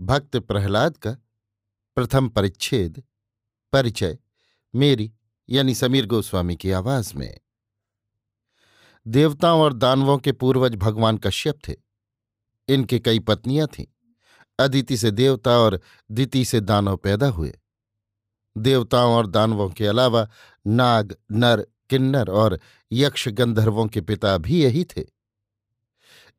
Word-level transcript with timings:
भक्त 0.00 0.36
प्रहलाद 0.36 0.96
का 0.96 1.12
प्रथम 1.94 2.28
परिच्छेद, 2.28 3.02
परिचय, 3.72 4.18
मेरी 4.74 5.12
यानी 5.50 5.74
समीर 5.74 6.06
गोस्वामी 6.06 6.56
की 6.56 6.70
आवाज़ 6.70 7.14
में। 7.14 7.40
देवताओं 9.06 9.62
और 9.62 9.72
दानवों 9.72 10.18
के 10.18 10.32
पूर्वज 10.32 10.74
भगवान 10.74 11.18
कश्यप 11.18 11.58
थे। 11.68 11.74
इनके 12.68 12.98
कई 12.98 13.18
पत्नियाँ 13.18 13.66
थीं। 13.66 13.86
अदिति 14.58 14.96
से 14.96 15.10
देवता 15.10 15.58
और 15.58 15.80
दिति 16.10 16.44
से 16.44 16.60
दानव 16.60 16.96
पैदा 16.96 17.28
हुए। 17.28 17.60
देवताओं 18.58 19.14
और 19.14 19.26
दानवों 19.26 19.70
के 19.70 19.86
अलावा 19.86 20.28
नाग, 20.66 21.16
नर, 21.32 21.66
किन्नर 21.90 22.30
और 22.30 22.60
यक्ष 22.92 23.28
गंधर्वों 23.28 23.86
के 23.86 24.00
पिता 24.00 24.38
भी 24.38 24.62
यही 24.62 24.84
थे। 24.84 25.04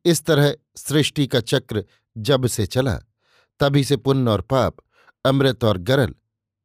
इस 0.04 0.24
तरह 0.24 0.56
सृष्टि 0.76 1.26
का 1.26 1.40
चक्र 1.40 1.84
जब 2.18 2.46
से 2.46 2.66
चला 2.66 3.00
तभी 3.60 3.84
से 3.84 3.96
पुण्य 3.96 4.30
और 4.30 4.40
पाप, 4.40 4.76
अमृत 5.24 5.64
और 5.64 5.78
गरल, 5.78 6.14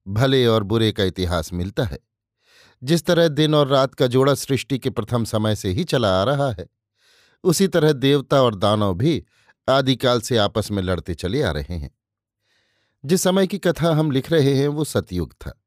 भले 0.07 0.45
और 0.45 0.63
बुरे 0.63 0.91
का 0.91 1.03
इतिहास 1.03 1.53
मिलता 1.53 1.83
है। 1.83 1.99
जिस 2.83 3.05
तरह 3.05 3.27
दिन 3.27 3.55
और 3.55 3.67
रात 3.67 3.93
का 3.93 4.07
जोड़ा 4.07 4.33
सृष्टि 4.33 4.79
के 4.79 4.89
प्रथम 4.89 5.23
समय 5.23 5.55
से 5.55 5.69
ही 5.69 5.83
चला 5.83 6.21
आ 6.21 6.23
रहा 6.23 6.51
है, 6.51 6.67
उसी 7.43 7.67
तरह 7.67 7.91
देवता 7.91 8.41
और 8.41 8.55
दानव 8.55 8.93
भी 8.93 9.25
आदिकाल 9.69 10.21
से 10.21 10.37
आपस 10.37 10.71
में 10.71 10.83
लड़ते 10.83 11.15
चले 11.15 11.41
आ 11.41 11.51
रहे 11.51 11.73
हैं। 11.73 11.91
जिस 13.05 13.21
समय 13.21 13.47
की 13.47 13.57
कथा 13.57 13.93
हम 13.95 14.11
लिख 14.11 14.31
रहे 14.31 14.53
हैं, 14.55 14.67
वो 14.67 14.83
सतयुग 14.83 15.33
था। 15.33 15.61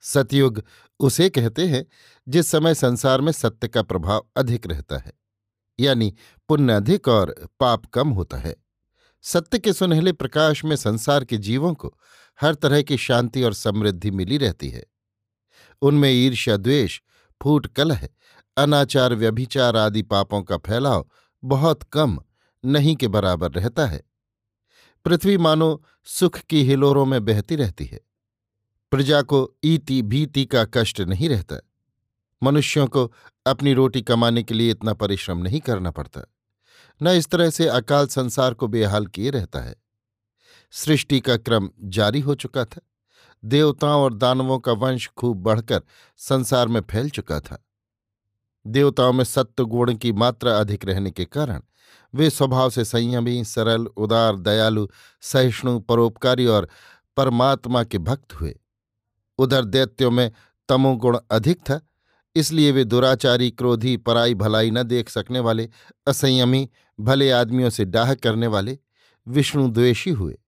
सतयुग 0.00 0.62
उसे 1.00 1.30
कहते 1.30 1.66
हैं, 1.66 1.86
जिस 2.28 2.48
समय 2.48 2.74
संसार 2.74 3.20
में 3.20 3.32
सत्य 3.32 3.68
का 3.68 3.82
प्रभाव 3.82 4.26
अधिक 4.36 4.66
रहता 4.66 4.98
है, 4.98 5.12
यानी 5.80 6.14
पुण्य 6.48 6.72
अधिक 6.72 7.08
और 7.08 7.48
पाप 7.60 7.86
कम 7.86 8.08
होता 8.08 8.36
है। 8.36 8.56
सत्य 9.22 9.58
के 9.58 9.72
सुनहले 9.72 10.12
प्रकाश 10.12 10.64
में 10.64 10.76
संसार 10.76 11.24
के 11.24 11.36
जीवों 11.36 11.74
को 11.74 11.98
हर 12.40 12.54
तरह 12.54 12.82
की 12.82 12.96
शांति 12.96 13.42
और 13.42 13.54
समृद्धि 13.54 14.10
मिली 14.10 14.38
रहती 14.38 14.68
है। 14.68 14.86
उनमें 15.82 16.10
ईर्ष्या, 16.10 16.56
द्वेष, 16.56 17.00
फूट, 17.42 17.66
कलह, 17.66 18.08
अनाचार, 18.56 19.14
व्यभिचार 19.14 19.76
आदि 19.76 20.02
पापों 20.02 20.42
का 20.42 20.56
फैलाव 20.56 21.08
बहुत 21.44 21.82
कम 21.82 22.18
नहीं 22.64 22.96
के 22.96 23.08
बराबर 23.08 23.50
रहता 23.50 23.86
है। 23.86 24.02
पृथ्वी 25.04 25.38
मानो 25.38 25.84
सुख 26.04 26.38
की 26.38 26.64
हिलोरों 26.64 27.06
में 27.06 27.24
बहती 27.24 27.56
रहती 27.56 27.84
है। 27.84 28.00
प्रजा 28.90 29.22
को 29.22 29.56
ईति 29.64 30.02
भीति 30.02 30.44
का 30.44 30.64
कष्ट 30.64 31.00
नहीं 31.00 31.28
रहता। 31.28 31.60
मनुष्यों 32.42 32.86
को 32.86 33.12
अपनी 33.46 33.72
रोटी 33.72 34.02
कमाने 34.02 34.42
के 34.42 34.54
लिए 34.54 34.70
इतना 34.70 34.94
परिश्रम 34.94 35.38
नहीं 35.38 35.60
करना 35.60 35.90
पड़ता। 35.90 36.32
न 37.02 37.08
इस 37.08 37.28
तरह 37.28 37.50
से 37.50 37.68
अकाल 37.68 38.06
संसार 38.06 38.54
को 38.54 38.68
बेहाल 38.68 39.06
किए 39.06 39.30
रहता 39.30 39.60
है। 39.60 39.76
सृष्टि 40.70 41.20
का 41.20 41.36
क्रम 41.36 41.70
जारी 41.80 42.20
हो 42.20 42.34
चुका 42.34 42.64
था। 42.64 42.80
देवताओं 43.44 44.02
और 44.02 44.14
दानवों 44.14 44.58
का 44.58 44.72
वंश 44.72 45.10
खूब 45.16 45.36
बढ़कर 45.36 45.82
संसार 46.16 46.68
में 46.68 46.80
फैल 46.80 47.10
चुका 47.10 47.40
था। 47.40 47.66
देवताओं 48.66 49.12
में 49.12 49.24
सत्य 49.24 49.64
गुण 49.64 49.94
की 49.94 50.12
मात्रा 50.12 50.58
अधिक 50.58 50.84
रहने 50.84 51.10
के 51.10 51.24
कारण 51.24 51.62
वे 52.14 52.30
स्वभाव 52.30 52.70
से 52.70 52.84
संयमी, 52.84 53.44
सरल, 53.44 53.86
उदार, 53.86 54.36
दयालु, 54.36 54.88
सहिष्णु, 55.20 55.80
परोपकारी 55.80 56.46
और 56.46 56.68
परमात्मा 57.16 57.84
के 57.84 57.98
भक्त 57.98 58.34
हुए। 58.34 58.60
उधर 59.38 59.64
दैत्यों 59.64 60.10
में 60.10 60.32
तमोगुण 60.68 61.18
अधिक 61.30 61.60
था 61.60 61.80
इसलिए 62.40 62.70
वे 62.72 62.84
दुराचारी, 62.84 63.50
क्रोधी, 63.50 63.96
पराई, 63.96 64.34
भलाई 64.34 64.70
न 64.70 64.82
देख 64.82 65.08
सकने 65.08 65.40
वाले, 65.40 65.68
असंयमी, 66.06 66.68
भले 67.00 67.30
आदमियों 67.30 67.70
से 67.70 67.84
डाह 67.84 68.14
करने 68.14 68.46
वाले, 68.46 68.78
विष्णु 69.28 69.68
द्वेषी 69.68 70.10
हुए। 70.10 70.38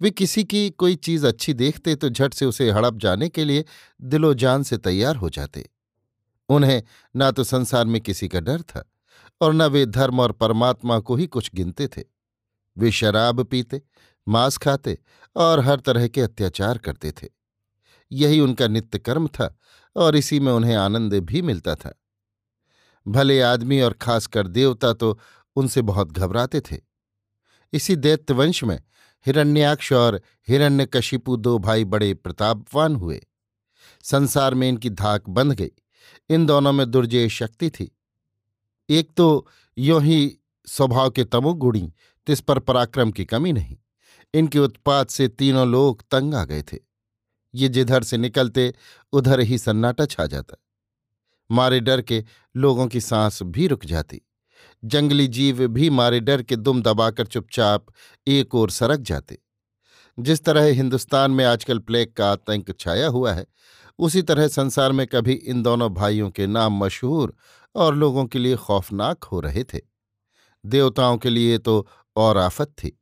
वे 0.00 0.10
किसी 0.10 0.44
की 0.44 0.70
कोई 0.70 0.94
चीज़ 0.94 1.26
अच्छी 1.26 1.54
देखते 1.54 1.94
तो 1.94 2.08
झट 2.08 2.34
से 2.34 2.46
उसे 2.46 2.70
हड़प 2.70 2.94
जाने 2.96 3.28
के 3.28 3.44
लिए 3.44 3.64
दिलो 4.02 4.34
जान 4.34 4.62
से 4.62 4.78
तैयार 4.78 5.16
हो 5.16 5.30
जाते। 5.30 5.70
उन्हें 6.48 6.82
ना 7.16 7.30
तो 7.30 7.44
संसार 7.44 7.84
में 7.84 8.00
किसी 8.00 8.28
का 8.28 8.40
डर 8.40 8.62
था 8.62 8.84
और 9.40 9.52
न 9.54 9.62
वे 9.62 9.86
धर्म 9.86 10.20
और 10.20 10.32
परमात्मा 10.32 10.98
को 10.98 11.16
ही 11.16 11.26
कुछ 11.26 11.50
गिनते 11.54 11.88
थे। 11.88 12.02
वे 12.78 12.90
शराब 12.90 13.42
पीते, 13.44 13.82
मांस 14.28 14.56
खाते 14.56 14.98
और 15.36 15.60
हर 15.60 15.80
तरह 15.80 16.08
के 16.08 16.20
अत्याचार 16.20 16.78
करते 16.78 17.12
थे। 17.12 17.39
यही 18.12 18.40
उनका 18.40 18.68
नित्य 18.68 18.98
कर्म 18.98 19.26
था 19.26 19.58
और 19.96 20.16
इसी 20.16 20.40
में 20.40 20.52
उन्हें 20.52 20.76
आनंद 20.76 21.14
भी 21.14 21.42
मिलता 21.42 21.74
था। 21.74 22.02
भले 23.08 23.40
आदमी 23.40 23.80
और 23.80 23.92
खासकर 23.92 24.46
देवता 24.46 24.92
तो 24.92 25.18
उनसे 25.56 25.82
बहुत 25.82 26.12
घबराते 26.12 26.60
थे। 26.60 26.78
इसी 27.72 27.96
दैत्यवंश 27.96 28.64
में 28.64 28.82
हिरण्याक्ष 29.26 29.92
और 29.92 30.22
हिरण्यकशिपु 30.48 31.36
दो 31.36 31.58
भाई 31.58 31.84
बड़े 31.84 32.14
प्रतापवान 32.14 32.96
हुए। 32.96 33.26
संसार 34.02 34.54
में 34.54 34.68
इनकी 34.68 34.90
धाक 34.90 35.28
बंध 35.28 35.52
गई। 35.52 35.70
इन 36.30 36.46
दोनों 36.46 36.72
में 36.72 36.90
दुर्जय 36.90 37.28
शक्ति 37.28 37.70
थी। 37.70 37.96
एक 38.88 39.10
तो 39.16 39.46
यों 39.78 40.02
ही 40.02 40.38
स्वभाव 40.66 41.10
के 41.10 41.24
तमोगुणी 41.24 41.92
तिस 42.26 42.40
पर 42.40 42.58
पराक्रम 42.58 43.10
की 43.10 43.24
कमी 43.24 43.52
नहीं। 43.52 43.76
इनके 44.34 44.58
उत्पात 44.58 45.10
से 45.10 45.28
तीनों 45.28 45.68
लोग 45.68 46.02
तंग 46.10 46.34
आ 46.34 46.44
गए 46.44 46.62
थे। 46.62 46.89
ये 47.54 47.68
जिधर 47.68 48.02
से 48.02 48.16
निकलते, 48.16 48.74
उधर 49.12 49.40
ही 49.40 49.58
सन्नाटा 49.58 50.06
छा 50.06 50.26
जाता। 50.26 50.56
मारे 51.50 51.80
डर 51.80 52.02
के 52.02 52.24
लोगों 52.56 52.86
की 52.86 53.00
सांस 53.00 53.42
भी 53.42 53.66
रुक 53.66 53.84
जाती। 53.84 54.20
जंगली 54.84 55.28
जीव 55.28 55.68
भी 55.68 55.90
मारे 55.90 56.20
डर 56.20 56.42
के 56.42 56.56
दुम 56.56 56.82
दबाकर 56.82 57.26
चुपचाप 57.26 57.86
एक 58.26 58.54
ओर 58.54 58.70
सरक 58.70 59.00
जाते। 59.00 59.38
जिस 60.18 60.44
तरह 60.44 60.62
हिंदुस्तान 60.62 61.30
में 61.30 61.44
आजकल 61.44 61.78
प्लेग 61.78 62.12
का 62.12 62.32
आतंक 62.32 62.78
छाया 62.78 63.08
हुआ 63.08 63.32
है, 63.32 63.46
उसी 63.98 64.22
तरह 64.22 64.48
संसार 64.48 64.92
में 64.92 65.06
कभी 65.06 65.32
इन 65.32 65.62
दोनों 65.62 65.94
भाइयों 65.94 66.30
के 66.30 66.46
नाम 66.46 66.72
मशहूर 66.72 67.34
और 67.74 67.94
लोगों 67.94 68.24
के 68.24 68.38
लिए 68.38 68.56
खौफनाक 68.56 69.24
हो 69.24 69.40
रहे 69.40 69.64
थे। 69.64 69.80
देवताओं 70.66 71.18
के 71.18 71.30
लिए 71.30 71.58
तो 71.58 71.88
और 72.16 72.38
आफत 72.38 72.66
थी। 72.66 72.99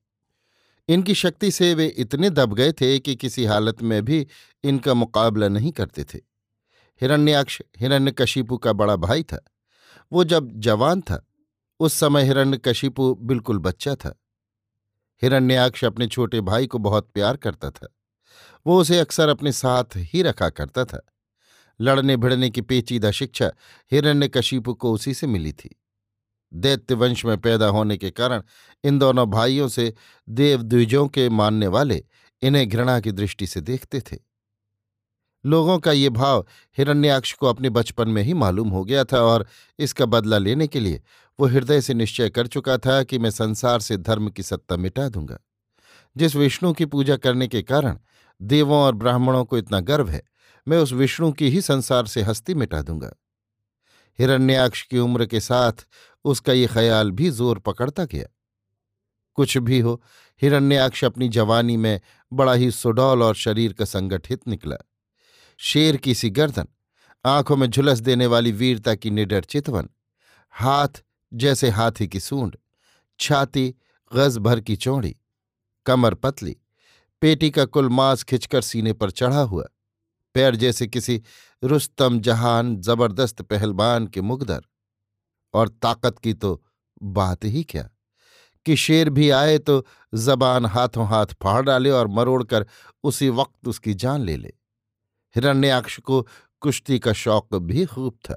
इनकी 0.89 1.15
शक्ति 1.15 1.51
से 1.51 1.75
वे 1.75 1.87
इतने 1.87 2.31
दब 2.31 2.55
गए 2.55 2.73
थे 2.73 2.99
कि 2.99 3.17
किसी 3.17 3.45
हालत 3.45 3.83
में 3.83 4.05
भी 4.05 4.27
इनका 4.65 4.95
मुकाबला 4.95 5.49
नहीं 5.49 5.73
करते 5.73 6.05
थे। 6.05 6.19
हिरण्याक्ष, 7.01 7.63
हिरण्यकशिपु 7.79 8.59
का 8.59 8.73
बड़ा 8.73 8.97
भाई 8.97 9.23
था। 9.23 9.45
वो 10.13 10.25
जब 10.25 10.61
जवान 10.61 11.01
था, 11.01 11.27
उस 11.81 11.95
समय 11.95 12.23
हिरण्यकशिपु 12.23 13.15
बिल्कुल 13.15 13.59
बच्चा 13.59 13.95
था। 13.95 14.21
हिरण्याक्ष 15.23 15.85
अपने 15.85 16.07
छोटे 16.07 16.41
भाई 16.41 16.67
को 16.67 16.79
बहुत 16.79 17.11
प्यार 17.15 17.37
करता 17.37 17.71
था। 17.71 17.95
वो 18.67 18.81
उसे 18.81 18.99
अक्सर 18.99 19.29
अपने 19.29 19.53
साथ 19.53 19.85
ही 19.97 20.23
रखा 20.23 20.49
करता 20.49 20.85
था। 20.85 21.07
लड़ने 21.81 22.17
भिड़ने 22.17 22.51
की 22.51 22.61
पेचीदा 22.61 23.11
शिक्षा 23.11 23.53
हिरण्यकशिपु 23.93 24.75
को 24.75 24.93
उसी 24.93 25.15
से 25.15 25.27
मिली 25.27 25.53
थी। 25.53 25.83
दैत्य 26.53 26.95
वंश 26.95 27.25
में 27.25 27.37
पैदा 27.39 27.67
होने 27.67 27.97
के 27.97 28.11
कारण 28.11 28.43
इन 28.85 28.99
दोनों 28.99 29.27
भाइयों 29.31 29.69
से 29.69 29.95
देवद्विजों 30.29 31.09
के 31.09 31.29
मानने 31.29 31.67
वाले 31.67 32.05
इन्हें 32.43 32.69
घृणा 32.69 33.01
की 33.01 33.13
दृष्टि 33.13 33.47
से 33.47 33.61
देखते 33.61 34.01
थे। 34.01 34.17
लोगों 35.45 35.79
का 35.79 35.93
ये 35.93 36.09
भाव 36.11 36.47
हिरण्याक्ष 36.79 37.33
को 37.33 37.47
अपने 37.47 37.71
बचपन 37.71 38.09
में 38.09 38.23
ही 38.23 38.35
मालूम 38.35 38.69
हो 38.69 38.85
गया 38.85 39.05
था 39.05 39.21
और 39.21 39.47
इसका 39.79 40.07
बदला 40.07 40.39
लेने 40.39 40.67
के 40.67 40.81
लिए 40.81 41.03
वो 41.41 41.47
हृदय 41.47 41.81
से 41.81 41.95
निश्चय 41.95 42.31
कर 42.31 42.47
चुका 42.47 42.79
था 42.79 43.03
कि 43.03 43.19
मैं 43.19 43.31
संसार 43.31 43.81
से 43.81 43.97
धर्म 43.97 44.31
की 44.31 44.43
सत्ता 44.43 44.77
मिटा 44.77 45.09
दूँगा। 45.09 45.39
जिस 46.17 46.37
विष्णु 46.37 46.73
की 46.73 46.87
पूजा 46.87 47.17
करने 47.17 47.49
के 47.49 47.63
कारण 47.63 47.99
देवों 48.43 48.79
और 48.79 48.95
ब्राह्मणों 48.95 49.45
को 49.45 49.59
इतना 49.59 49.81
गर्व 49.81 50.09
है, 50.09 50.23
मैं 50.69 50.79
उस 50.79 50.93
विष्णु 50.93 51.33
की 51.33 51.51
ही 51.51 51.61
संसार 51.61 52.07
से 52.07 52.23
हस्ती 52.23 52.55
मिटा 52.55 52.83
दूँगा। 52.83 53.13
हिरण्याक्ष 54.19 54.83
की 54.83 54.99
उम्र 54.99 55.27
के 55.27 55.41
साथ 55.41 55.87
उसका 56.25 56.53
ये 56.53 56.67
ख्याल 56.67 57.11
भी 57.11 57.31
ज़ोर 57.31 57.59
पकड़ता 57.59 58.05
गया। 58.05 58.27
कुछ 59.39 59.57
भी 59.59 59.79
हो, 59.81 60.03
हिरण्याक्ष 60.43 61.05
अपनी 61.05 61.29
जवानी 61.29 61.77
में 61.77 62.01
बड़ा 62.33 62.53
ही 62.53 62.71
सुडौल 62.71 63.23
और 63.23 63.35
शरीर 63.35 63.73
का 63.73 63.85
संगठित 63.85 64.49
निकला। 64.49 64.77
शेर 65.61 65.97
की 65.97 66.15
सी 66.15 66.31
गर्दन, 66.31 66.69
आँखों 67.25 67.57
में 67.57 67.67
झुलस 67.67 67.99
देने 67.99 68.27
वाली 68.27 68.53
वीरता 68.53 68.95
की 68.95 69.11
निडर 69.11 69.45
चितवन, 69.45 69.89
हाथ 70.55 71.03
जैसे 71.33 71.71
हाथी 71.71 72.07
की 72.09 72.21
सूंड, 72.21 72.57
छाती 73.21 73.75
गज 74.13 74.39
भर 74.39 74.61
की 74.61 74.77
चौड़ी, 74.77 75.17
कमर 75.87 76.15
पतली, 76.15 76.57
पेटी 77.23 77.51
का 77.51 77.65
कुल 77.65 77.89
मांस 77.89 78.23
खिंचकर 78.23 78.63
सीने 78.63 78.93
पर 78.93 79.11
चढ़ा 79.11 79.41
हुआ। 79.41 79.65
पैर 80.39 80.57
जैसे 80.57 80.87
किसी 80.87 81.23
रुस्तम 81.65 82.21
जहान 82.21 82.77
ज़बरदस्त 82.77 83.43
पहलवान 83.43 84.07
के 84.07 84.21
मुगदर 84.21 84.61
और 85.55 85.69
ताकत 85.69 86.19
की 86.19 86.35
तो 86.35 86.65
बात 87.03 87.45
ही 87.45 87.65
क्या? 87.65 87.89
कि 88.67 88.77
शेर 88.77 89.11
भी 89.11 89.31
आए 89.31 89.59
तो 89.59 89.87
जबान 90.15 90.67
हाथों 90.67 91.07
हाथ 91.07 91.27
फाड़ 91.27 91.65
डाले 91.65 91.91
और 91.91 92.09
मरोड़कर 92.09 92.67
उसी 93.03 93.29
वक्त 93.29 93.69
उसकी 93.69 93.95
जान 93.95 94.21
ले 94.21 94.37
ले। 94.37 94.53
हिरण्याक्ष 95.35 96.01
को 96.01 96.27
कुश्ती 96.61 96.99
का 96.99 97.13
शौक 97.13 97.55
भी 97.55 97.87
खूब 97.87 98.15
था। 98.15 98.37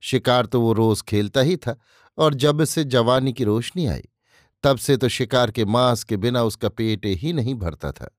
शिकार 0.00 0.46
तो 0.46 0.60
वो 0.60 0.72
रोज 0.72 1.02
खेलता 1.02 1.40
ही 1.40 1.56
था 1.56 1.78
और 2.18 2.34
जब 2.34 2.64
से 2.64 2.84
जवानी 2.84 3.32
की 3.32 3.44
रोशनी 3.44 3.86
आई, 3.86 4.08
तब 4.62 4.78
से 4.78 4.96
तो 4.96 5.08
शिकार 5.08 5.50
के 5.50 5.64
मांस 5.64 6.04
के 6.04 6.16
बिना 6.16 6.42
उसका 6.42 6.68
पेट 6.68 7.06
ही 7.06 7.32
नहीं 7.32 7.54
भरता 7.54 7.92
था। 7.92 8.16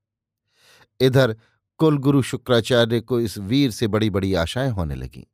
इधर 1.00 1.36
कुलगुरु 1.82 2.22
शुक्राचार्य 2.22 3.00
को 3.00 3.20
इस 3.20 3.38
वीर 3.38 3.70
से 3.70 3.86
बड़ी 3.86 4.10
बड़ी 4.10 4.34
आशाएँ 4.34 4.70
होने 4.70 4.94
लगीं। 4.94 5.24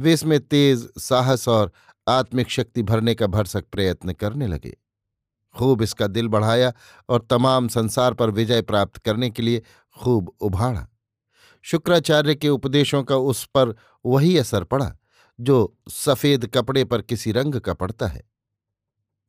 वे 0.00 0.12
इसमें 0.12 0.40
तेज, 0.40 0.88
साहस 0.98 1.48
और 1.48 1.72
आत्मिक 2.08 2.50
शक्ति 2.50 2.82
भरने 2.82 3.14
का 3.14 3.26
भरसक 3.26 3.64
प्रयत्न 3.72 4.12
करने 4.12 4.46
लगे। 4.46 4.76
खूब 5.56 5.82
इसका 5.82 6.06
दिल 6.06 6.28
बढ़ाया 6.28 6.72
और 7.08 7.26
तमाम 7.30 7.68
संसार 7.68 8.14
पर 8.14 8.30
विजय 8.30 8.62
प्राप्त 8.62 8.96
करने 8.96 9.30
के 9.30 9.42
लिए 9.42 9.62
खूब 9.98 10.36
उभाड़ा। 10.40 10.88
शुक्राचार्य 11.62 12.34
के 12.34 12.48
उपदेशों 12.48 13.02
का 13.02 13.16
उस 13.16 13.44
पर 13.44 13.76
वही 14.06 14.38
असर 14.38 14.64
पड़ा, 14.64 14.96
जो 15.40 15.78
सफ़ेद 15.88 16.46
कपड़े 16.46 16.84
पर 16.84 17.02
किसी 17.02 17.32
रंग 17.32 17.54
का 17.54 17.74
पड़ता 17.74 18.06
है। 18.06 18.30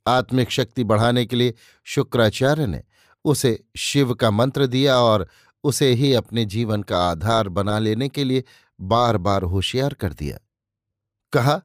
आत्मिक 0.08 0.50
शक्ति 0.50 0.84
बढ़ाने 0.84 1.26
के 1.26 1.36
लिए 1.36 1.54
शुक्राचार्य 1.84 2.68
ने 2.68 2.84
उसे 3.26 3.64
शिव 3.78 4.14
का 4.14 4.32
मंत्र 4.32 4.68
दिया 4.68 4.98
और 4.98 5.28
उसे 5.64 5.94
ही 5.94 6.14
अपने 6.14 6.46
जीवन 6.46 6.84
का 6.84 6.98
आधार 6.98 7.50
बना 7.50 7.80
लेने 7.80 8.10
के 8.10 8.24
लिए 8.24 8.44
बार 8.82 9.18
बार 9.18 9.44
होशियार 9.44 9.94
कर 9.94 10.14
दिया। 10.14 10.38
कहा, 11.34 11.62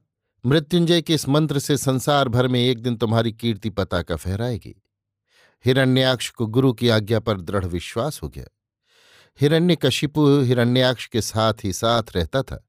मृत्युंजय 0.47 1.03
के 1.03 1.15
इस 1.15 1.29
मंत्र 1.29 1.59
से 1.59 1.77
संसार 1.77 2.29
भर 2.29 2.49
में 2.49 2.61
एक 2.61 2.79
दिन 2.79 2.97
तुम्हारी 2.97 3.33
कीर्ति 3.33 3.71
पताका 3.71 4.17
फहराएगी। 4.17 4.83
हिरण्याक्ष 5.65 6.31
को 6.31 6.47
गुरु 6.47 6.73
की 6.73 6.89
आज्ञा 6.89 7.21
पर 7.21 7.41
दृढ़ 7.41 7.65
विश्वास 7.65 8.23
हो 8.23 8.29
गया। 8.29 8.45
हिरण्य 9.41 9.77
कशिपु 9.77 10.41
हिरण्याक्ष 10.41 11.07
के 11.07 11.21
साथ 11.21 11.55
ही 11.65 11.73
साथ 11.73 12.03
रहता 12.17 12.43
था। 12.43 12.69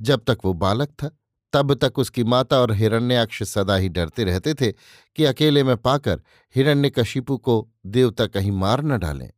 जब 0.00 0.24
तक 0.26 0.38
वो 0.44 0.52
बालक 0.52 0.88
था, 0.88 1.18
तब 1.52 1.74
तक 1.74 1.98
उसकी 1.98 2.24
माता 2.24 2.58
और 2.58 2.72
हिरण्याक्ष 2.72 3.42
सदा 3.42 3.76
ही 3.76 3.88
डरते 3.88 4.24
रहते 4.24 4.54
थे 4.54 4.72
कि 5.16 5.24
अकेले 5.24 5.64
में 5.64 5.76
पाकर 5.76 6.22
हिरण्यकशिपु 6.56 7.38
को 7.38 7.70
देवता 7.86 8.26
कहीं 8.26 8.52
मार 8.52 8.82
न 8.82 8.98
डालें। 8.98 9.30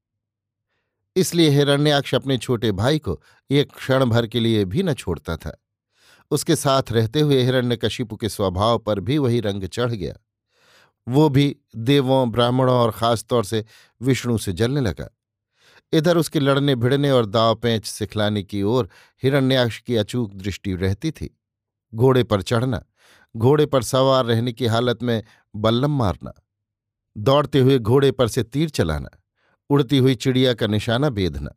इसलिए 1.17 1.49
हिरण्याक्ष 1.49 2.15
अपने 2.15 2.39
छोटे 2.39 2.73
भाई 2.73 2.99
को 2.99 3.21
एक 3.51 3.73
क्षण 3.73 4.05
भर 4.05 4.27
के 4.27 4.41
लिए 4.41 4.65
भी 4.65 4.83
न 4.83 4.95
छोड़ता 4.95 5.37
था। 5.37 5.57
उसके 6.31 6.57
साथ 6.57 6.83
रहते 6.93 7.21
हुए 7.21 7.43
हिरण्यकशिपु 7.43 8.17
के 8.17 8.29
स्वभाव 8.29 8.79
पर 8.79 9.01
भी 9.01 9.19
वही 9.19 9.41
रंग 9.41 9.65
चढ़ 9.65 9.91
गया। 9.91 10.15
वो 11.09 11.29
भी 11.29 11.57
देवों, 11.77 12.31
ब्राह्मणों 12.31 12.75
और 12.75 12.91
खासतौर 12.91 13.45
से 13.45 13.65
विष्णु 14.01 14.39
से 14.39 14.53
जलने 14.53 14.81
लगा। 14.81 15.09
इधर 15.93 16.17
उसके 16.17 16.41
लड़ने 16.41 16.75
भिड़ने 16.75 17.11
और 17.11 17.27
दाव 17.27 17.55
पैंच 17.55 17.87
सिखलाने 17.87 18.43
की 18.43 18.63
ओर 18.63 18.89
हिरण्याक्ष 19.23 19.79
की 19.81 19.97
अचूक 19.97 20.35
दृष्टि 20.35 20.75
रहती 20.75 21.11
थी। 21.11 21.39
घोड़े 21.95 22.23
पर 22.25 22.43
चढ़ना, 22.43 22.85
घोड़े 23.37 23.67
पर 23.67 23.83
सवार 23.83 24.25
रहने 24.25 24.53
की 24.53 24.67
हालत 24.67 25.03
में 25.03 25.23
बल्लम 25.57 25.99
मारना, 25.99 26.33
दौड़ते 27.17 27.59
हुए 27.59 27.79
घोड़े 27.79 28.11
पर 28.11 28.29
से 28.29 28.43
तीर 28.43 28.69
चलाना। 28.69 29.11
उड़ती 29.71 29.99
हुई 29.99 30.15
चिड़िया 30.15 30.55
का 30.55 30.67
निशाना 30.67 31.11
बेधना, 31.11 31.51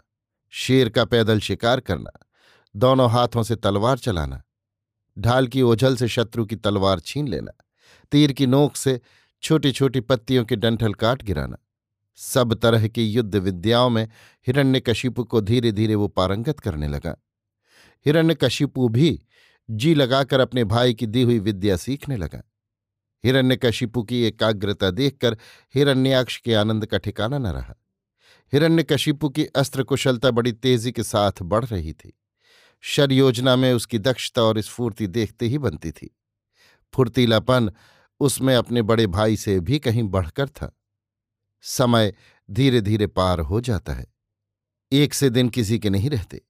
शेर 0.49 0.89
का 0.89 1.05
पैदल 1.05 1.39
शिकार 1.39 1.79
करना, 1.79 2.11
दोनों 2.75 3.11
हाथों 3.11 3.43
से 3.43 3.55
तलवार 3.55 3.97
चलाना, 3.97 4.43
ढाल 5.19 5.47
की 5.47 5.61
ओझल 5.61 5.95
से 5.95 6.07
शत्रु 6.07 6.45
की 6.45 6.55
तलवार 6.55 6.99
छीन 6.99 7.27
लेना, 7.27 7.51
तीर 8.11 8.31
की 8.31 8.47
नोक 8.47 8.75
से 8.75 8.99
छोटी 9.41 9.71
छोटी 9.71 9.99
पत्तियों 9.99 10.45
के 10.45 10.55
डंठल 10.55 10.93
काट 10.93 11.23
गिराना, 11.23 11.57
सब 12.15 12.53
तरह 12.53 12.87
की 12.87 13.05
युद्ध 13.05 13.35
विद्याओं 13.35 13.89
में 13.89 14.09
हिरण्यकशिपु 14.47 15.23
को 15.23 15.41
धीरे 15.41 15.71
धीरे 15.71 15.95
वो 15.95 16.07
पारंगत 16.07 16.59
करने 16.59 16.87
लगा। 16.87 17.15
हिरण्यकशिपु 18.05 18.87
भी 18.89 19.25
जी 19.69 19.93
लगाकर 19.95 20.39
अपने 20.39 20.63
भाई 20.63 20.93
की 20.93 21.05
दी 21.05 21.21
हुई 21.21 21.39
विद्या 21.39 21.77
सीखने 21.77 22.17
लगा। 22.17 22.41
हिरण्यकशिपु 23.23 24.03
की 24.03 24.23
एकाग्रता 24.23 24.91
देखकर 24.91 25.37
हिरण्याक्ष 25.75 26.37
के 26.37 26.53
आनंद 26.53 26.85
का 26.85 26.97
ठिकाना 26.97 27.37
न 27.37 27.47
रहा। 27.47 27.75
हिरण्यकशिपु 28.53 29.29
की 29.29 29.45
अस्त्र 29.45 29.83
कुशलता 29.83 30.31
बड़ी 30.31 30.51
तेज़ी 30.51 30.91
के 30.91 31.03
साथ 31.03 31.31
बढ़ 31.41 31.65
रही 31.65 31.93
थी। 31.93 32.19
शर 32.81 33.11
योजना 33.11 33.55
में 33.55 33.73
उसकी 33.73 33.99
दक्षता 33.99 34.41
और 34.41 34.61
स्फूर्ति 34.61 35.07
देखते 35.07 35.47
ही 35.47 35.57
बनती 35.57 35.91
थी। 35.91 36.17
फुर्तीलापन 36.93 37.71
उसमें 38.19 38.55
अपने 38.55 38.81
बड़े 38.81 39.07
भाई 39.07 39.37
से 39.37 39.59
भी 39.59 39.79
कहीं 39.79 40.03
बढ़कर 40.03 40.47
था। 40.49 40.79
समय 41.61 42.13
धीरे 42.51 42.81
धीरे 42.81 43.07
पार 43.07 43.39
हो 43.39 43.61
जाता 43.61 43.93
है। 43.93 44.05
एक 44.91 45.13
से 45.13 45.29
दिन 45.29 45.49
किसी 45.49 45.79
के 45.79 45.89
नहीं 45.89 46.09
रहते। 46.09 46.41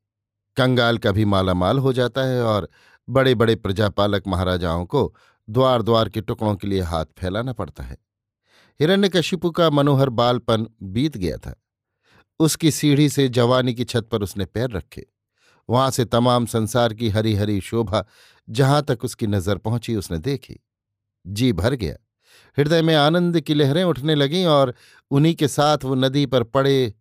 कंगाल 0.55 0.97
का 0.97 1.11
भी 1.11 1.25
मालामाल 1.25 1.79
हो 1.79 1.93
जाता 1.93 2.21
है 2.21 2.43
और 2.43 2.69
बड़े 3.09 3.35
बड़े 3.35 3.55
प्रजापालक 3.55 4.23
महाराजाओं 4.27 4.85
को 4.85 5.15
द्वार 5.49 5.81
द्वार 5.81 6.09
के 6.09 6.21
टुकड़ों 6.21 6.55
के 6.55 6.67
लिए 6.67 6.81
हाथ 6.81 7.05
फैलाना 7.17 7.53
पड़ता 7.53 7.83
है। 7.83 7.97
हिरण्यकशिपु 8.79 9.51
का 9.51 9.69
मनोहर 9.69 10.09
बालपन 10.09 10.67
बीत 10.83 11.17
गया 11.17 11.37
था। 11.37 11.63
उसकी 12.39 12.71
सीढ़ी 12.71 13.09
से 13.09 13.29
जवानी 13.29 13.73
की 13.73 13.83
छत 13.83 14.07
पर 14.11 14.23
उसने 14.23 14.45
पैर 14.45 14.69
रखे। 14.69 15.05
वहाँ 15.69 15.91
से 15.91 16.05
तमाम 16.05 16.45
संसार 16.45 16.93
की 16.93 17.09
हरी 17.09 17.33
हरी 17.35 17.61
शोभा 17.61 18.05
जहाँ 18.49 18.83
तक 18.83 19.03
उसकी 19.03 19.27
नज़र 19.27 19.57
पहुँची 19.57 19.95
उसने 19.95 20.17
देखी। 20.17 20.59
जी 21.27 21.53
भर 21.53 21.73
गया। 21.73 21.95
हृदय 22.57 22.81
में 22.81 22.95
आनंद 22.95 23.39
की 23.41 23.53
लहरें 23.53 23.83
उठने 23.83 24.15
लगीं 24.15 24.45
और 24.45 24.73
उन्हीं 25.11 25.35
के 25.35 25.47
साथ 25.47 25.77
वो 25.83 25.95
नदी 25.95 26.25
पर 26.25 26.43
पड़े 26.43 26.93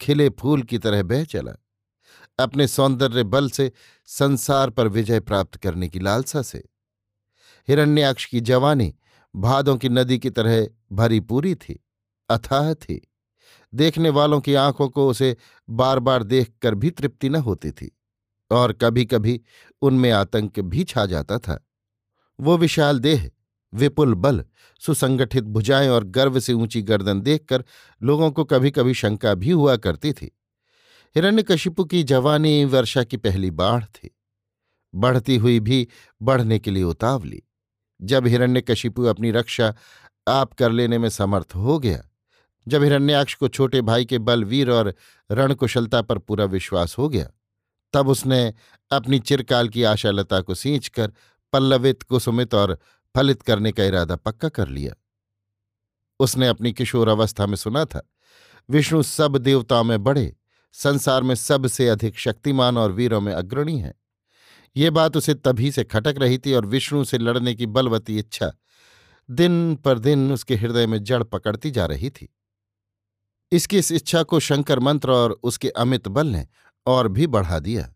खिले 0.00 0.28
फूल 0.28 0.62
की 0.62 0.78
तरह 0.78 1.02
बह 1.02 1.24
चला। 1.24 1.52
अपने 2.38 2.66
सौंदर्य 2.66 3.22
बल 3.22 3.50
से 3.50 3.72
संसार 4.06 4.70
पर 4.70 4.88
विजय 4.88 5.20
प्राप्त 5.20 5.56
करने 5.56 5.88
की 5.88 5.98
लालसा 5.98 6.42
से। 6.42 6.64
हिरण्याक्ष 7.68 8.24
की 8.24 8.40
जवानी 8.40 8.94
भादों 9.36 9.76
की 9.76 9.88
नदी 9.88 10.18
की 10.18 10.30
तरह 10.30 10.66
भरी 10.92 11.20
पूरी 11.20 11.54
थी, 11.54 11.84
अथाह 12.30 12.74
थी। 12.74 13.09
देखने 13.74 14.10
वालों 14.10 14.40
की 14.40 14.54
आँखों 14.54 14.88
को 14.88 15.08
उसे 15.08 15.36
बार 15.70 15.98
बार 15.98 16.22
देखकर 16.22 16.74
भी 16.74 16.90
तृप्ति 16.90 17.28
न 17.28 17.36
होती 17.36 17.70
थी 17.70 17.98
और 18.50 18.72
कभी 18.72 19.04
कभी 19.04 19.40
उनमें 19.82 20.10
आतंक 20.10 20.60
भी 20.60 20.84
छा 20.84 21.06
जाता 21.06 21.38
था। 21.38 21.66
वो 22.40 22.58
विशाल 22.58 22.98
देह, 22.98 23.30
विपुल 23.74 24.14
बल, 24.14 24.44
सुसंगठित 24.80 25.44
भुजाएँ 25.44 25.88
और 25.88 26.04
गर्व 26.04 26.40
से 26.40 26.52
ऊँची 26.52 26.82
गर्दन 26.82 27.20
देखकर 27.20 27.64
लोगों 28.02 28.30
को 28.30 28.44
कभी 28.44 28.70
कभी 28.70 28.94
शंका 28.94 29.34
भी 29.34 29.50
हुआ 29.50 29.76
करती 29.76 30.12
थी। 30.12 30.36
हिरण्यकशिपु 31.14 31.84
की 31.84 32.02
जवानी 32.02 32.64
वर्षा 32.64 33.04
की 33.04 33.16
पहली 33.16 33.50
बाढ़ 33.50 33.84
थी। 33.84 34.16
बढ़ती 34.94 35.36
हुई 35.36 35.60
भी 35.60 35.88
बढ़ने 36.22 36.58
के 36.58 36.70
लिए 36.70 36.82
उतावली। 36.82 37.42
जब 38.02 38.26
हिरण्यकशिपु 38.26 39.02
अपनी 39.04 39.30
रक्षा 39.30 39.74
आप 40.28 40.52
कर 40.52 40.72
लेने 40.72 40.98
में 40.98 41.08
समर्थ 41.08 41.52
हो 41.56 41.78
गया 41.78 42.09
जब 42.68 42.82
हिरण्याक्ष 42.82 43.34
को 43.34 43.48
छोटे 43.48 43.80
भाई 43.82 44.04
के 44.04 44.18
बल 44.18 44.44
वीर 44.44 44.70
और 44.70 44.94
रणकुशलता 45.30 46.02
पर 46.02 46.18
पूरा 46.18 46.44
विश्वास 46.44 46.98
हो 46.98 47.08
गया, 47.08 47.30
तब 47.92 48.08
उसने 48.08 48.54
अपनी 48.90 49.18
चिरकाल 49.18 49.68
की 49.68 49.82
आशालता 49.82 50.40
को 50.40 50.54
सींचकर 50.54 51.12
पल्लवित, 51.52 52.02
कुसुमित 52.02 52.54
और 52.54 52.78
फलित 53.16 53.42
करने 53.42 53.72
का 53.72 53.84
इरादा 53.84 54.16
पक्का 54.16 54.48
कर 54.48 54.68
लिया। 54.68 54.94
उसने 56.20 56.48
अपनी 56.48 56.72
किशोर 56.72 57.08
अवस्था 57.08 57.46
में 57.46 57.56
सुना 57.56 57.84
था, 57.84 58.10
विष्णु 58.70 59.02
सब 59.02 59.36
देवताओं 59.36 59.84
में 59.84 60.02
बड़े, 60.04 60.36
संसार 60.72 61.22
में 61.22 61.34
सबसे 61.34 61.88
अधिक 61.88 62.18
शक्तिमान 62.18 62.78
और 62.78 62.92
वीरों 62.92 63.20
में 63.20 63.32
अग्रणी 63.32 63.78
है। 63.78 63.94
ये 64.76 64.90
बात 64.90 65.16
उसे 65.16 65.34
तभी 65.34 65.70
से 65.72 65.84
खटक 65.84 66.14
रही 66.18 66.38
थी 66.38 66.54
और 66.54 66.66
विष्णु 66.66 67.04
से 67.04 67.18
लड़ने 67.18 67.54
की 67.54 67.66
बलवती 67.66 68.18
इच्छा 68.18 68.52
दिन 69.30 69.76
पर 69.76 69.98
दिन 69.98 70.32
उसके 70.32 70.56
हृदय 70.56 70.86
में 70.86 71.04
जड़ 71.04 71.22
पकड़ती 71.22 71.70
जा 71.70 71.86
रही 71.86 72.10
थी। 72.10 72.36
इसकी 73.52 73.78
इस 73.78 73.92
इच्छा 73.92 74.22
को 74.22 74.40
शंकर 74.40 74.78
मंत्र 74.78 75.10
और 75.10 75.40
उसके 75.42 75.68
अमित 75.68 76.08
बल 76.08 76.26
ने 76.26 76.46
और 76.86 77.08
भी 77.08 77.26
बढ़ा 77.26 77.58
दिया। 77.58 77.94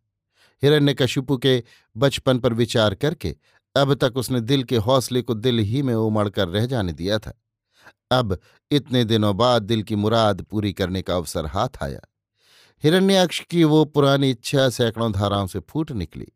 हिरण्यकशिपु 0.63 1.37
के 1.37 1.63
बचपन 1.97 2.39
पर 2.39 2.55
विचार 2.55 2.95
करके 2.95 3.37
अब 3.77 3.95
तक 3.95 4.17
उसने 4.17 4.41
दिल 4.41 4.65
के 4.65 4.77
हौसले 4.77 5.23
को 5.23 5.35
दिल 5.35 5.59
ही 5.59 5.83
में 5.83 5.95
उमड़ 5.95 6.29
कर 6.29 6.49
रह 6.49 6.67
जाने 6.67 6.93
दिया 6.93 7.19
था। 7.19 7.41
अब 8.11 8.39
इतने 8.71 9.05
दिनों 9.05 9.37
बाद 9.37 9.63
दिल 9.63 9.83
की 9.83 9.97
मुराद 9.97 10.43
पूरी 10.43 10.73
करने 10.73 11.03
का 11.03 11.17
अवसर 11.17 11.47
हाथ 11.47 11.69
आया। 11.83 12.01
हिरण्याक्ष 12.85 13.41
की 13.41 13.65
वो 13.65 13.85
पुरानी 13.85 14.31
इच्छा 14.31 14.69
सैकड़ों 14.69 15.13
धाराओं 15.13 15.47
से 15.47 15.59
फूट 15.59 15.93
निकली। 15.93 16.27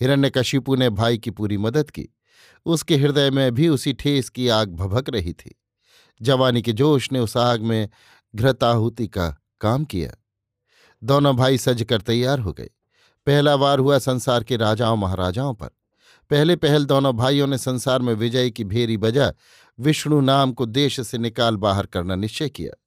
हिरण्यकशिपु 0.00 0.74
ने 0.74 0.90
भाई 0.90 1.18
की 1.18 1.30
पूरी 1.30 1.58
मदद 1.58 1.90
की। 1.90 2.08
उसके 2.66 2.96
हृदय 2.96 3.30
में 3.30 3.52
भी 3.52 3.68
उसी 3.68 3.92
ठेस 3.92 4.28
की 4.28 4.48
आग 4.48 4.74
भभक 4.74 5.10
रही 5.10 5.32
थी। 5.32 5.60
जवानी 6.22 6.62
के 6.62 6.72
जोश 6.72 7.12
ने 7.12 7.18
उस 7.18 7.36
आग 7.36 7.62
में 7.62 7.88
घृताहुति 8.36 9.08
का 9.08 9.42
काम 9.60 9.84
किया। 9.84 10.12
दोनों 11.04 11.36
भाई 11.36 11.58
सज 11.58 11.82
कर 11.82 12.00
तैयार 12.00 12.38
हो 12.38 12.52
गए। 12.52 12.70
पहला 13.26 13.54
वार 13.54 13.78
हुआ 13.78 13.98
संसार 13.98 14.44
के 14.44 14.56
राजाओं 14.56 14.96
महाराजाओं 14.96 15.54
पर। 15.54 15.68
पहले 16.30 16.56
पहल 16.56 16.84
दोनों 16.84 17.16
भाइयों 17.16 17.46
ने 17.46 17.58
संसार 17.58 18.02
में 18.02 18.14
विजय 18.14 18.50
की 18.50 18.64
भेरी 18.64 18.96
बजा 18.96 19.32
विष्णु 19.80 20.20
नाम 20.20 20.52
को 20.52 20.66
देश 20.66 21.00
से 21.00 21.18
निकाल 21.18 21.56
बाहर 21.56 21.86
करना 21.86 22.14
निश्चय 22.14 22.48
किया। 22.48 22.82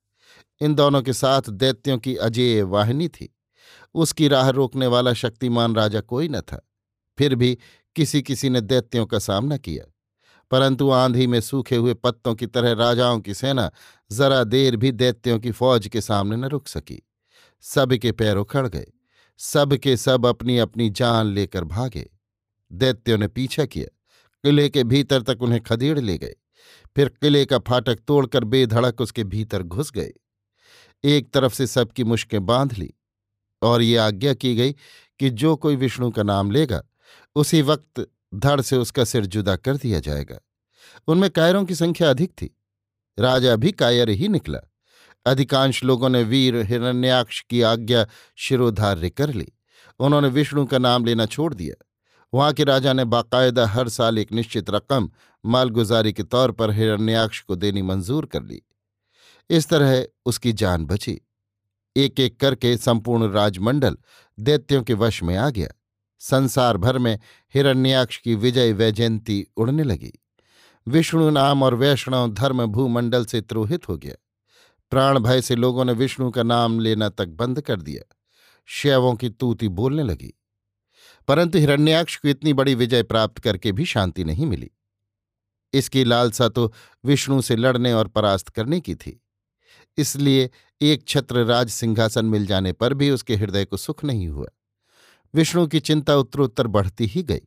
इन 0.66 0.75
दोनों 0.75 1.01
के 1.01 1.13
साथ 1.13 1.42
दैत्यों 1.50 1.98
की 1.98 2.16
अजेय 2.16 2.62
वाहिनी 2.62 3.08
थी। 3.08 3.36
उसकी 3.94 4.27
राह 4.27 4.50
रोकने 4.50 4.88
वाला 4.88 5.13
शक्तिमान 5.13 5.75
राजा 5.75 6.01
कोई 6.01 6.27
न 6.27 6.42
था। 6.42 6.70
फिर 7.18 7.36
भी 7.36 7.58
किसी 7.96 8.22
किसी 8.22 8.50
ने 8.50 8.62
दैत्यों 8.62 9.06
का 9.06 9.20
सामना 9.20 9.58
किया। 9.58 9.94
परंतु 10.51 10.89
आंधी 10.89 11.27
में 11.27 11.42
सूखे 11.42 11.75
हुए 11.75 11.94
पत्तों 11.94 12.36
की 12.36 12.48
तरह 12.48 12.72
राजाओं 12.72 13.20
की 13.20 13.34
सेना 13.34 13.72
जरा 14.12 14.44
देर 14.44 14.75
भी 14.75 14.92
दैत्यों 14.92 15.39
की 15.39 15.51
फौज 15.51 15.88
के 15.88 16.01
सामने 16.01 16.36
न 16.36 16.46
रुक 16.46 16.68
सकी। 16.68 17.10
सब 17.62 17.94
के 17.94 18.12
पैर 18.12 18.38
उखड़ 18.38 18.68
गए। 18.68 18.88
सब 19.38 19.74
के 19.74 19.98
सब 19.98 20.25
अपनी 20.25 20.58
अपनी 20.58 20.89
जान 20.89 21.25
लेकर 21.25 21.63
भागे। 21.63 22.10
दैत्यों 22.72 23.18
ने 23.18 23.27
पीछा 23.27 23.66
किया। 23.66 23.86
किले 24.44 24.70
के 24.70 24.84
भीतर 24.84 25.22
तक 25.22 25.42
उन्हें 25.42 25.62
खदेड़ 25.62 26.00
ले 26.00 26.18
गए। 26.18 26.36
फिर 26.96 27.10
किले 27.10 27.46
का 27.46 27.60
फाटक 27.60 27.96
तोड़कर 28.08 28.44
बेधड़क 28.44 29.01
उसके 29.01 29.24
भीतर 29.24 29.63
घुस 29.63 29.92
गए। 29.92 30.13
एक 31.04 31.34
तरफ़ 31.34 31.54
से 31.54 31.68
सबकी 31.68 32.04
मुश्कें 32.04 32.46
बाँध 32.46 32.74
ली 32.77 32.94
और 33.62 33.82
ये 33.82 33.98
आज्ञा 33.98 34.34
की 34.34 34.56
गई 34.56 34.75
कि 35.20 35.30
जो 35.30 35.56
कोई 35.56 35.75
विष्णु 35.75 36.12
का 36.12 36.24
नाम 36.24 36.51
लेगा, 36.51 36.84
उसी 37.36 37.62
वक्त 37.62 38.08
धड़ 38.36 38.62
से 38.62 38.78
उसका 38.78 39.04
सिर 39.04 39.26
जुदा 39.26 39.56
कर 39.56 39.78
दिया 39.78 40.00
जाएगा। 40.00 40.40
उनमें 41.08 41.30
कायरों 41.30 41.66
की 41.66 41.76
संख्या 41.76 42.10
अधिक 42.10 42.30
थी। 42.30 42.58
राजा 43.20 43.56
भी 43.56 43.72
कायर 43.72 44.10
ही 44.10 44.28
निकला। 44.28 44.60
अधिकांश 45.26 45.84
लोगों 45.84 46.10
ने 46.10 46.24
वीर, 46.24 46.56
हिरण्याक्ष 46.56 47.42
की 47.42 47.62
आज्ञा 47.62 48.08
शिरोधार्य 48.36 49.10
कर 49.10 49.34
ली। 49.34 49.48
उन्होंने 50.00 50.28
विष्णु 50.28 50.66
का 50.66 50.78
नाम 50.78 51.06
लेना 51.06 51.26
छोड़ 51.26 51.54
दिया। 51.54 51.86
वहाँ 52.34 52.54
के 52.54 52.64
राजा 52.64 52.94
ने 52.94 53.06
बाकायदा 53.06 53.68
हर 53.68 53.90
साल 53.90 54.20
एक 54.20 54.32
निश्चित 54.32 54.70
रकम 54.70 55.12
मालगुजारी 55.46 56.14
के 56.14 56.24
तौर 56.24 56.52
पर 56.52 56.72
हिरण्याक्ष 56.72 57.42
को 57.42 57.56
देनी 57.56 57.82
मंजूर 57.82 58.26
कर 58.26 58.44
ली। 58.44 58.62
इस 59.50 59.70
तरह 59.70 60.08
उसकी 60.26 60.54
जान 60.54 60.86
बची। 60.86 61.22
एक 61.98 62.20
एक 62.20 62.40
करके 62.40 62.78
संपूर्ण 62.78 63.32
राजमंडल 63.32 63.98
दैत्यों 64.40 64.84
के 64.84 64.94
वश 64.94 65.24
में 65.24 65.36
आ 65.38 65.50
गया। 65.50 65.68
संसार 66.20 66.78
भर 66.78 66.98
में 66.98 67.20
हिरण्याक्ष 67.54 68.18
की 68.18 68.36
विजय 68.36 68.74
वैजयंती 68.74 69.48
उड़ने 69.58 69.84
लगी। 69.84 70.14
विष्णु 70.88 71.30
नाम 71.30 71.64
और 71.64 71.74
वैष्णव 71.74 72.34
धर्म 72.34 72.66
भूमंडल 72.66 73.26
से 73.26 73.42
त्रोहित 73.42 73.90
हो 73.90 73.98
गया। 73.98 74.16
प्राण 74.90 75.20
भय 75.20 75.42
से 75.42 75.56
लोगों 75.56 75.86
ने 75.86 75.94
विष्णु 75.94 76.32
का 76.32 76.44
नाम 76.44 76.80
लेना 76.80 77.10
तक 77.10 77.28
बंद 77.28 77.62
कर 77.62 77.82
दिया। 77.82 78.16
शैवों 78.66 79.16
की 79.16 79.30
तूती 79.30 79.68
बोलने 79.68 80.04
लगी। 80.04 80.34
परंतु 81.28 81.58
हिरण्याक्ष 81.58 82.16
को 82.16 82.28
इतनी 82.28 82.54
बड़ी 82.54 82.76
विजय 82.76 83.04
प्राप्त 83.04 83.40
करके 83.40 83.72
भी 83.72 83.86
शांति 83.86 84.24
नहीं 84.24 84.46
मिली। 84.46 84.72
इसकी 85.74 86.04
लालसा 86.04 86.50
तो 86.50 86.74
विष्णु 87.06 87.42
से 87.42 87.56
लड़ने 87.56 87.94
और 87.94 88.08
परास्त 88.08 88.50
करने 88.50 88.80
की 88.80 88.96
थी। 88.96 89.24
इसलिए 89.98 90.50
एक 90.82 91.08
छत्र 91.08 91.46
राज 91.46 91.70
सिंहासन 91.70 92.26
मिल 92.26 92.46
जाने 92.46 92.72
पर 92.72 92.94
भी 92.94 93.10
उसके 93.10 93.36
हृदय 93.36 93.66
को 93.66 93.78
सुख 93.78 94.04
नहीं 94.04 94.28
हुआ। 94.28 94.48
विष्णु 95.34 95.68
की 95.68 95.80
चिंता 95.80 96.16
उत्तरोत्तर 96.16 96.68
बढ़ती 96.68 97.06
ही 97.06 97.24
गई। 97.24 97.42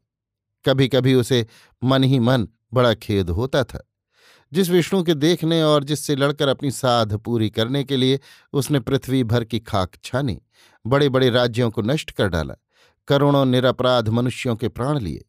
कभी 0.65 0.89
कभी 0.89 1.15
उसे 1.15 1.47
मन 1.85 2.05
ही 2.05 2.19
मन 2.19 2.49
बड़ा 2.75 2.95
खेद 2.95 3.31
होता 3.31 3.65
था। 3.65 3.87
जिस 4.53 4.71
विष्णु 4.71 5.03
के 5.03 5.15
देखने 5.15 5.63
और 5.63 5.85
जिससे 5.85 6.17
लड़कर 6.17 6.49
अपनी 6.49 6.71
साध 6.71 7.17
पूरी 7.17 7.51
करने 7.51 7.85
के 7.85 7.97
लिए 7.97 8.21
उसने 8.53 8.81
पृथ्वी 8.81 9.25
भर 9.25 9.45
की 9.45 9.61
खाक 9.61 9.93
छानी 10.05 10.43
बड़े 10.87 11.09
बड़े 11.09 11.31
राज्यों 11.31 11.71
को 11.71 11.83
नष्ट 11.83 12.11
कर 12.11 12.29
डाला, 12.29 12.55
करोड़ों 13.09 13.45
निरपराध 13.45 14.09
मनुष्यों 14.09 14.57
के 14.57 14.69
प्राण 14.69 14.99
लिए। 14.99 15.25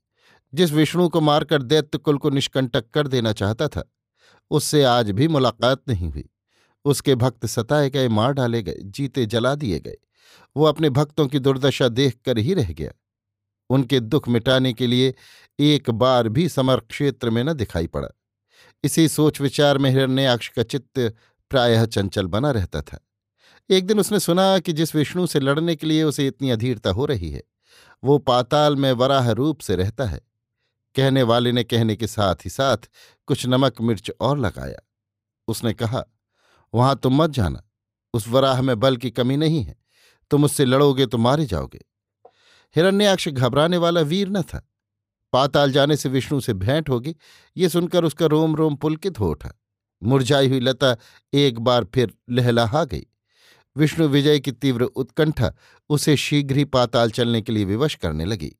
जिस 0.53 0.71
विष्णु 0.71 1.09
को 1.09 1.21
मारकर 1.21 1.61
दैत्य 1.61 1.97
कुल 1.97 2.17
को 2.17 2.29
निष्कंटक 2.29 2.89
कर 2.89 3.07
देना 3.07 3.33
चाहता 3.33 3.67
था, 3.67 3.91
उससे 4.49 4.83
आज 4.83 5.11
भी 5.11 5.27
मुलाकात 5.27 5.81
नहीं 5.87 6.09
हुई। 6.09 6.29
उसके 6.85 7.15
भक्त 7.15 7.45
सताए 7.45 7.89
गए 7.89 8.07
मार 8.07 8.33
डाले 8.33 8.63
गए, 8.63 8.77
जीते 8.81 9.25
जला 9.25 9.55
दिए 9.55 9.79
गए। 9.79 9.95
वो 10.57 10.65
अपने 10.65 10.89
भक्तों 10.89 11.27
की 11.27 11.39
दुर्दशा 11.39 11.87
देख 11.87 12.17
कर 12.25 12.37
ही 12.37 12.53
रह 12.53 12.71
गया। 12.71 12.91
उनके 13.69 13.99
दुख 13.99 14.29
मिटाने 14.29 14.73
के 14.73 14.87
लिए 14.87 15.13
एक 15.59 15.89
बार 15.89 16.29
भी 16.29 16.49
समर 16.49 16.79
क्षेत्र 16.79 17.29
में 17.29 17.43
न 17.43 17.53
दिखाई 17.53 17.87
पड़ा। 17.87 18.07
इसी 18.83 19.07
सोच 19.07 19.41
विचार 19.41 19.77
में 19.77 19.89
हिरण्याक्ष 19.89 20.47
का 20.47 20.63
चित्त 20.63 21.13
प्रायः 21.49 21.85
चंचल 21.85 22.27
बना 22.27 22.51
रहता 22.51 22.81
था। 22.81 22.99
एक 23.69 23.85
दिन 23.87 23.99
उसने 23.99 24.19
सुना 24.19 24.59
कि 24.59 24.73
जिस 24.73 24.95
विष्णु 24.95 25.27
से 25.27 25.39
लड़ने 25.39 25.75
के 25.75 25.87
लिए 25.87 26.03
उसे 26.03 26.27
इतनी 26.27 26.49
अधीरता 26.49 26.89
हो 26.89 27.05
रही 27.05 27.31
है, 27.31 27.43
वो 28.03 28.17
पाताल 28.17 28.75
में 28.75 28.91
वराह 28.91 29.31
रूप 29.31 29.59
से 29.59 29.75
रहता 29.75 30.05
है। 30.05 30.21
कहने 30.95 31.23
वाले 31.23 31.51
ने 31.51 31.63
कहने 31.63 31.95
के 31.95 32.07
साथ 32.07 32.35
ही 32.35 32.49
साथ 32.49 32.77
कुछ 33.27 33.45
नमक 33.45 33.81
मिर्च 33.81 34.11
और 34.21 34.39
लगाया। 34.39 34.79
उसने 35.47 35.73
कहा, 35.73 36.05
वहाँ 36.73 36.95
तुम 36.95 37.23
मत 37.23 37.29
जाना, 37.29 37.63
उस 38.13 38.27
वराह 38.27 38.61
में 38.61 38.79
बल 38.79 38.97
की 38.97 39.11
कमी 39.11 39.37
नहीं 39.37 39.63
है। 39.63 39.80
तुम 40.31 40.45
उससे 40.45 40.65
लड़ोगे 40.65 41.05
तो 41.05 41.17
मारे 41.17 41.45
जाओगे। 41.45 41.79
हिरण्याक्ष 42.75 43.27
घबराने 43.27 43.77
वाला 43.77 44.01
वीर 44.01 44.29
न 44.29 44.41
था। 44.41 44.67
पाताल 45.33 45.71
जाने 45.71 45.95
से 45.95 46.09
विष्णु 46.09 46.39
से 46.39 46.53
भेंट 46.53 46.89
होगी, 46.89 47.15
ये 47.57 47.69
सुनकर 47.69 48.03
उसका 48.03 48.25
रोम 48.25 48.55
रोम 48.55 48.75
पुलकित 48.75 49.19
हो 49.19 49.29
उठा। 49.31 49.51
मुरझाई 50.03 50.49
हुई 50.49 50.59
लता 50.59 50.95
एक 51.33 51.59
बार 51.59 51.83
फिर 51.83 52.13
लहलहा 52.29 52.83
गई। 52.83 53.05
विष्णु 53.75 54.07
विजय 54.07 54.39
की 54.39 54.51
तीव्र 54.51 54.83
उत्कंठा 54.83 55.53
उसे 55.89 56.17
शीघ्र 56.17 56.57
ही 56.57 56.65
पाताल 56.65 57.11
चलने 57.11 57.41
के 57.41 57.51
लिए 57.51 57.65
विवश 57.65 57.95
करने 57.95 58.25
लगी। 58.25 58.51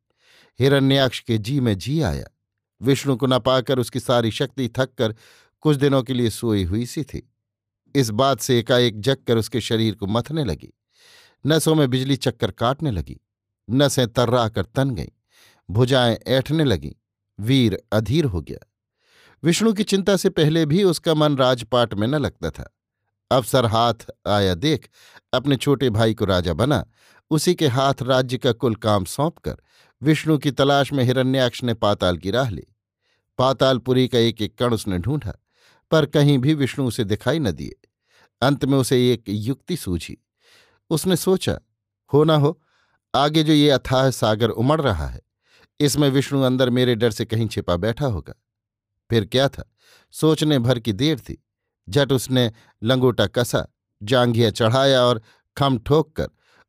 हिरण्याक्ष 0.60 1.20
के 1.20 1.38
जी 1.38 1.60
में 1.60 1.78
जी 1.78 2.02
आया। 2.02 2.26
विष्णु 2.82 3.16
को 3.16 3.28
न 3.28 3.40
पाकर 3.40 3.80
उसकी 3.80 4.00
सारी 4.00 4.32
शक्ति 4.32 4.70
थक 4.70 4.94
कर 4.98 5.16
कुछ 5.62 5.78
दिनों 5.78 6.04
के 6.04 6.14
लिए 6.14 6.30
सोई 6.30 6.64
हुई 6.64 6.86
सी 6.86 7.04
थी। 7.04 7.34
इस 7.96 8.10
बात 8.10 8.40
से 8.40 8.60
एकाएक 8.60 9.00
जग 9.02 9.18
कर 9.28 9.38
उसके 9.38 9.62
शरीर 9.62 9.96
को 9.96 10.08
मथने 10.08 10.44
लगी। 10.44 10.74
नसों 11.46 11.76
में 11.76 11.90
बिजली 11.90 12.16
चक्कर 12.16 12.52
काटने 12.52 12.92
लगी 12.92 13.20
नसें 13.70 14.08
तर्रा 14.08 14.50
कर 14.50 14.64
तन 14.64 14.90
गईं, 14.90 15.08
भुजाएँ 15.70 16.20
ऐठने 16.28 16.64
लगीं, 16.64 16.92
वीर 17.40 17.84
अधीर 17.92 18.26
हो 18.26 18.42
गया। 18.42 18.72
विष्णु 19.44 19.74
की 19.74 19.84
चिंता 19.84 20.18
से 20.18 20.30
पहले 20.30 20.66
भी 20.66 20.84
उसका 20.84 21.14
मन 21.14 21.38
राजपाट 21.38 21.94
में 21.94 22.08
न 22.08 22.16
लगता 22.16 22.50
था। 22.50 22.78
अवसर 23.32 23.66
हाथ 23.66 23.94
आया 24.28 24.56
देख, 24.56 24.90
अपने 25.34 25.56
छोटे 25.56 25.90
भाई 25.90 26.14
को 26.14 26.26
राजा 26.26 26.54
बना, 26.54 26.86
उसी 27.30 27.56
के 27.56 27.68
हाथ 27.68 27.94
राज्य 28.02 28.38
का 28.38 28.52
कुल 28.52 28.76
काम 28.76 29.06
सौंपकर 29.06 29.58
विष्णु 30.02 30.38
की 30.38 30.52
तलाश 30.52 30.94
में 30.94 31.04
हिरण्याक्ष 31.04 31.64
ने 31.64 31.74
पाताल 31.74 32.18
की 32.18 32.32
राह 32.32 32.50
ली। 32.50 32.64
पातालपुरी 33.38 34.08
का 34.08 34.20
एक 34.20 34.42
एक 34.42 34.58
कण 34.58 34.74
उसने 34.74 34.98
ढूंढा, 34.98 35.34
पर 35.92 36.06
कहीं 36.06 36.38
भी 36.38 36.54
विष्णु 36.54 36.88
उसे 36.88 37.04
दिखाई 37.04 37.40
न 37.40 37.52
दिए। 37.52 37.88
अंत 38.42 38.66
में 38.66 38.78
उसे 38.78 39.14
एक 39.14 39.24
युक्ति 39.30 39.78
सूझी। 39.78 40.26
उसने 40.92 41.16
सोचा, 41.16 41.60
हो 42.14 42.24
ना 42.24 42.36
हो, 42.36 42.62
आगे 43.16 43.44
जो 43.44 43.54
ये 43.54 43.70
अथाह 43.70 44.10
सागर 44.10 44.50
उमड़ 44.50 44.82
रहा 44.82 45.08
है, 45.08 45.22
इसमें 45.80 46.10
विष्णु 46.10 46.42
अंदर 46.42 46.70
मेरे 46.70 46.96
डर 46.96 47.12
से 47.12 47.26
कहीं 47.26 47.48
छिपा 47.48 47.76
बैठा 47.76 48.06
होगा। 48.06 48.34
फिर 49.10 49.26
क्या 49.26 49.50
था? 49.50 49.64
सोचने 50.12 50.60
भर 50.60 50.80
की 50.80 50.94
देर 50.94 51.20
थी। 51.20 51.44
झट 51.90 52.12
उसने 52.12 52.52
लंगोटा 52.84 53.28
कसा, 53.28 53.68
जांघिया 54.04 54.50
चढ़ाया 54.50 55.02
और 55.02 55.22
खम 55.58 55.78
ठोक 55.78 56.16
कर 56.16 56.28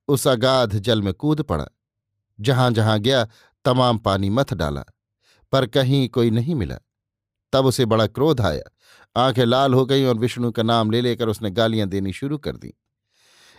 उस 0.08 0.28
अगाध 0.28 0.78
जल 0.78 1.02
में 1.02 1.14
कूद 1.14 1.42
पड़ा। 1.42 1.66
जहाँ 2.40 2.70
जहाँ 2.70 2.98
गया, 2.98 3.28
तमाम 3.64 3.98
पानी 3.98 4.30
मथ 4.30 4.54
डाला, 4.54 4.84
पर 5.52 5.66
कहीं 5.66 6.08
कोई 6.08 6.30
नहीं 6.30 6.54
मिला। 6.54 6.78
तब 7.52 7.66
उसे 7.66 7.84
बड़ा 7.84 8.06
क्रोध 8.06 8.40
आया। 8.40 8.62
आँखें 9.16 9.44
लाल 9.44 9.74
हो 9.74 9.86
गईं 9.86 10.06
और 10.06 10.14
विष्णु 10.14 10.52
का 10.52 10.62
नाम 10.62 10.90
ले 10.90 11.00
लेकर 11.00 11.28
उसने 11.28 11.50
गालियाँ 11.50 11.88
देनी 11.88 12.12
शुरू 12.12 12.38
कर 12.38 12.56
दी। 12.56 12.74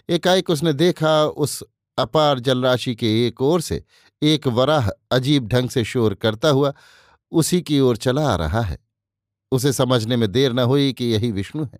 एकाएक 0.10 0.50
उसने 0.50 0.74
देखा 0.74 1.24
उस 1.26 1.64
अपार 1.98 2.40
जलराशि 2.40 2.96
के 2.96 3.28
एक 3.28 3.42
ओर 3.42 3.62
से 3.62 3.84
एक 4.22 4.48
वराह 4.50 4.90
अजीब 5.12 5.48
ढंग 5.48 5.70
से 5.70 5.84
शोर 5.84 6.14
करता 6.16 6.50
हुआ 6.50 6.74
उसी 7.32 7.62
की 7.62 7.80
ओर 7.80 7.98
चला 7.98 8.28
आ 8.30 8.36
रहा 8.36 8.62
है। 8.62 8.78
उसे 9.52 9.74
समझने 9.74 10.16
में 10.18 10.32
देर 10.32 10.54
न 10.54 10.60
हुई 10.62 10.94
कि 10.94 11.06
यही 11.06 11.32
विष्णु 11.32 11.64
है, 11.64 11.80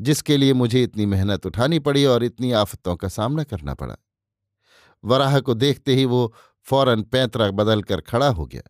जिसके 0.00 0.36
लिए 0.36 0.52
मुझे 0.54 0.82
इतनी 0.82 1.06
मेहनत 1.06 1.46
उठानी 1.46 1.78
पड़ी 1.78 2.04
और 2.04 2.24
इतनी 2.24 2.52
आफतों 2.52 2.96
का 2.96 3.08
सामना 3.08 3.44
करना 3.44 3.74
पड़ा। 3.74 3.96
वराह 5.04 5.38
को 5.40 5.54
देखते 5.54 5.94
ही 5.94 6.04
वो 6.04 6.32
फ़ौरन 6.66 7.02
पैंतरा 7.02 7.50
बदलकर 7.50 8.00
खड़ा 8.00 8.28
हो 8.28 8.46
गया, 8.46 8.62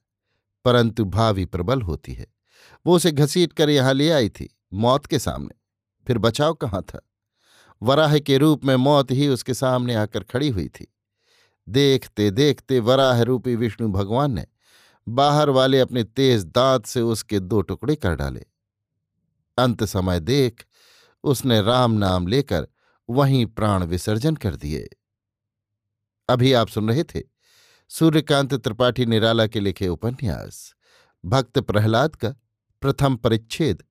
परंतु 0.65 1.05
भावी 1.07 1.45
प्रबल 1.47 1.83
होती 1.83 2.15
है। 2.15 2.27
वो 2.87 2.97
उसे 2.97 3.13
घसीट 3.13 3.53
कर 3.53 3.71
यहाँ 3.71 3.95
ले 3.95 4.11
आई 4.11 4.29
थी, 4.29 4.49
मौत 4.73 5.07
के 5.07 5.19
सामने। 5.19 5.55
फिर 6.07 6.19
बचाव 6.19 6.55
कहाँ 6.55 6.83
था? 6.83 7.01
वराह 7.83 8.19
के 8.19 8.39
रूप 8.39 8.65
में 8.65 8.77
मौत 8.77 9.11
ही 9.11 9.29
उसके 9.29 9.55
सामने 9.55 9.95
आकर 9.95 10.23
खड़ी 10.23 10.49
हुई 10.49 10.69
थी। 10.69 10.95
देखते 11.69 12.31
देखते 12.31 12.81
वराह 12.81 13.23
रूपी 13.23 13.57
विष्णु 13.57 13.89
भगवान 13.89 14.33
ने 14.33 14.47
बाहर 15.09 15.51
वाले 15.51 15.81
अपने 15.81 16.05
तेज 16.05 16.45
दांत 16.45 16.87
से 16.87 17.01
उसके 17.01 17.41
दो 17.41 17.61
टुकड़े 17.63 17.97
कर 17.97 18.15
डाले। 18.15 18.45
अंत 19.59 19.85
समय 19.85 20.21
देख 20.21 20.65
उसने 21.25 21.61
राम 21.63 21.93
नाम 21.93 22.27
लेकर 22.27 22.69
वहीं 23.11 23.47
प्राण 23.47 23.85
विसर्जन 23.85 24.37
कर 24.37 24.57
दिए। 24.57 24.89
अभी 26.29 26.53
आप 26.53 26.69
सुन 26.69 26.89
रहे 26.89 27.05
थे 27.05 27.23
सूर्यकांत 27.89 28.55
त्रिपाठी 28.55 29.07
निराला 29.07 29.47
के 29.47 29.61
लिखे 29.61 29.89
उपन्यास। 29.89 30.75
भक्त 31.25 31.59
प्रहलाद 31.59 32.17
का 32.17 32.35
प्रथम 32.81 33.17
परिच्छेद। 33.17 33.83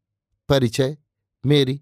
परिचय, 0.49 0.97
मेरी 1.45 1.81